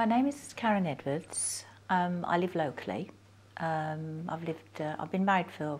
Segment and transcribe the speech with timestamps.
[0.00, 1.66] My name is Karen Edwards.
[1.90, 3.10] Um, I live locally.
[3.58, 4.80] Um, I've lived.
[4.80, 5.78] Uh, I've been married for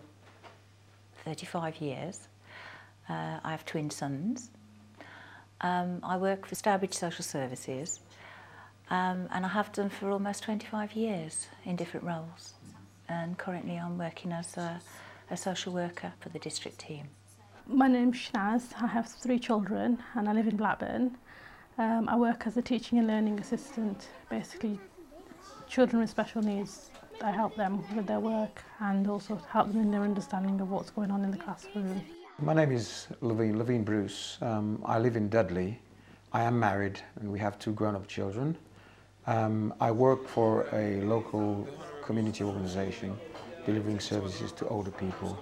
[1.25, 2.27] 35 years.
[3.09, 4.51] Uh, I have twin sons.
[5.61, 7.99] Um, I work for Stourbridge Social Services,
[8.91, 12.53] um, and I have done for almost 25 years in different roles.
[13.09, 14.79] And currently, I'm working as a,
[15.31, 17.07] a social worker for the district team.
[17.65, 18.65] My name's Shnaz.
[18.79, 21.17] I have three children, and I live in Blackburn.
[21.77, 24.07] Um, I work as a teaching and learning assistant.
[24.29, 24.79] Basically,
[25.67, 26.91] children with special needs,
[27.23, 30.89] I help them with their work and also help them in their understanding of what's
[30.89, 32.01] going on in the classroom.
[32.39, 34.37] My name is Levine, Levine Bruce.
[34.41, 35.79] Um, I live in Dudley.
[36.33, 38.57] I am married and we have two grown-up children.
[39.27, 41.67] Um, I work for a local
[42.03, 43.15] community organisation
[43.65, 45.37] delivering services to older people.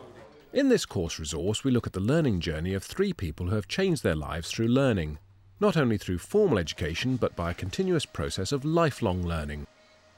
[0.52, 3.68] In this course resource, we look at the learning journey of three people who have
[3.68, 5.20] changed their lives through learning,
[5.60, 9.68] not only through formal education, but by a continuous process of lifelong learning.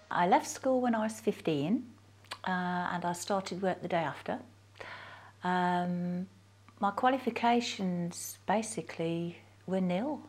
[0.10, 1.84] I left school when I was 15
[2.46, 4.40] uh, and I started work the day after.
[5.44, 6.28] Um,
[6.80, 10.22] my qualifications basically were nil.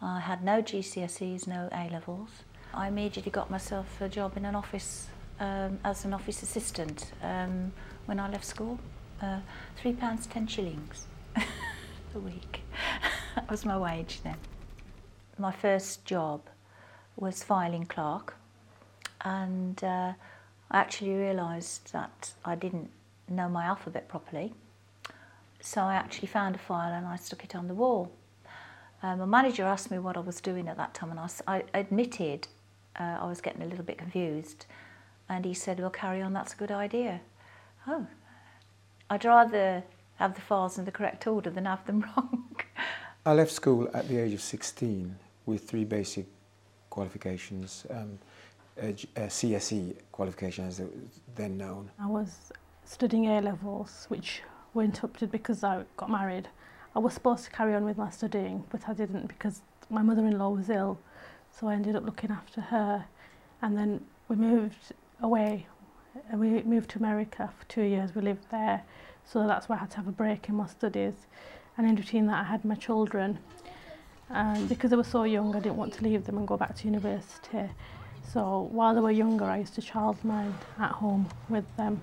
[0.00, 2.30] I had no GCSEs, no A levels.
[2.72, 5.08] I immediately got myself a job in an office
[5.40, 7.72] um, as an office assistant um,
[8.06, 8.78] when I left school.
[9.20, 9.40] Uh,
[9.76, 11.06] three pounds ten shillings
[12.14, 12.60] a week.
[13.38, 14.34] That was my wage then.
[15.38, 16.40] My first job
[17.16, 18.34] was filing clerk,
[19.20, 20.14] and uh,
[20.72, 22.90] I actually realised that I didn't
[23.28, 24.54] know my alphabet properly.
[25.60, 28.10] So I actually found a file and I stuck it on the wall.
[29.04, 31.62] Um, my manager asked me what I was doing at that time, and I, I
[31.74, 32.48] admitted
[32.98, 34.66] uh, I was getting a little bit confused.
[35.28, 37.20] And he said, Well, carry on, that's a good idea.
[37.86, 38.08] Oh,
[39.08, 39.84] I'd rather
[40.16, 42.47] have the files in the correct order than have them wrong.
[43.28, 46.24] I left school at the age of 16 with three basic
[46.88, 48.18] qualifications, um,
[48.80, 50.80] a, a CSE qualification as
[51.34, 51.90] then known.
[52.00, 52.50] I was
[52.86, 54.40] studying A levels, which
[54.72, 56.48] were interrupted because I got married.
[56.96, 59.60] I was supposed to carry on with my studying, but I didn't because
[59.90, 60.98] my mother-in-law was ill.
[61.50, 63.04] So I ended up looking after her.
[63.60, 65.66] And then we moved away.
[66.30, 68.14] And we moved to America for two years.
[68.14, 68.84] We lived there.
[69.26, 71.26] So that's why I had to have a break in my studies.
[71.78, 73.38] And in between that, I had my children.
[74.28, 76.76] And because they were so young, I didn't want to leave them and go back
[76.76, 77.70] to university.
[78.32, 82.00] So while they were younger, I used to childmind at home with them.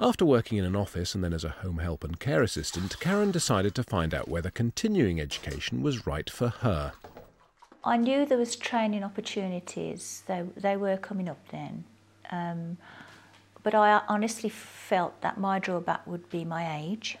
[0.00, 3.30] After working in an office and then as a home help and care assistant, Karen
[3.30, 6.92] decided to find out whether continuing education was right for her.
[7.84, 10.24] I knew there was training opportunities.
[10.26, 11.84] They, they were coming up then.
[12.30, 12.78] Um,
[13.62, 17.18] but I honestly felt that my drawback would be my age.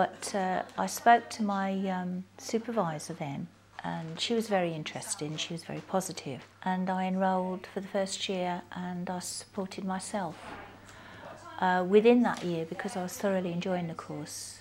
[0.00, 3.48] But uh, I spoke to my um, supervisor then,
[3.84, 6.40] and she was very interested and she was very positive.
[6.64, 10.36] And I enrolled for the first year and I supported myself
[11.58, 14.60] uh, within that year because I was thoroughly enjoying the course.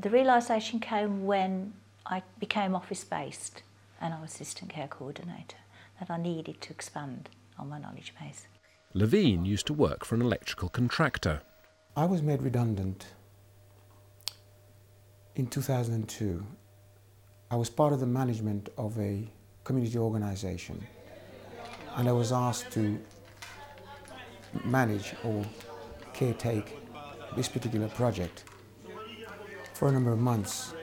[0.00, 1.72] The realisation came when
[2.06, 3.64] I became office based
[4.00, 5.56] and I was assistant care coordinator
[5.98, 8.46] that I needed to expand on my knowledge base.
[8.94, 11.42] Levine used to work for an electrical contractor.
[11.96, 13.06] I was made redundant
[15.36, 16.44] in 2002.
[17.50, 19.28] I was part of the management of a
[19.64, 20.84] community organisation
[21.96, 22.98] and I was asked to
[24.64, 25.44] manage or
[26.14, 26.68] caretake
[27.36, 28.44] this particular project
[29.74, 30.74] for a number of months,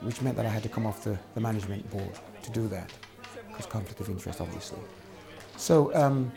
[0.00, 2.12] which meant that I had to come off the, the management board
[2.42, 2.92] to do that,
[3.48, 4.78] because conflict of interest, obviously.
[5.56, 6.32] So um,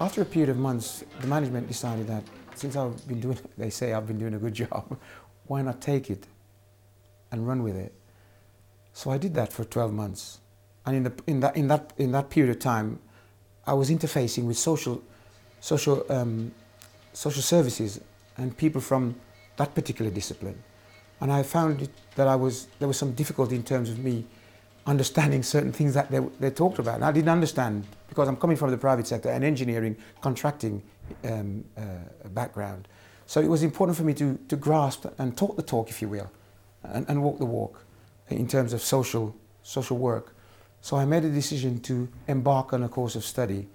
[0.00, 2.24] after a period of months, the management decided that
[2.54, 4.98] since I've been doing, they say I've been doing a good job,
[5.46, 6.26] why not take it
[7.36, 7.94] and run with it?
[8.92, 10.40] So I did that for 12 months.
[10.84, 12.98] And in, the, in, that, in, that, in that period of time,
[13.66, 15.02] I was interfacing with social,
[15.60, 16.52] social um,
[17.16, 17.98] social services
[18.36, 19.16] and people from
[19.56, 20.62] that particular discipline.
[21.20, 24.26] And I found it, that I was, there was some difficulty in terms of me
[24.86, 26.96] understanding certain things that they, they talked about.
[26.96, 30.82] And I didn't understand because I'm coming from the private sector and engineering, contracting
[31.24, 32.86] um, uh, background.
[33.24, 36.08] So it was important for me to, to grasp and talk the talk, if you
[36.10, 36.30] will,
[36.92, 37.84] and, and walk the walk
[38.28, 40.34] in terms of social, social work.
[40.80, 43.68] So I made a decision to embark on a course of study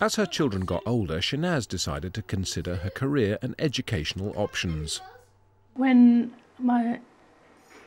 [0.00, 5.00] as her children got older, Shanaz decided to consider her career and educational options.
[5.74, 6.98] When my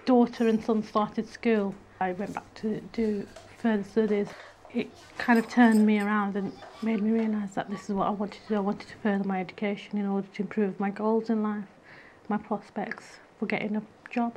[0.05, 3.27] daughter and son started school, I went back to do
[3.57, 4.29] further studies.
[4.73, 8.11] It kind of turned me around and made me realise that this is what I
[8.11, 8.55] wanted to do.
[8.55, 11.65] I wanted to further my education in order to improve my goals in life,
[12.29, 14.33] my prospects for getting a job.